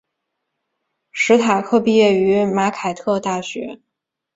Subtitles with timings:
[1.11, 3.79] 史塔克毕业于马凯特大学。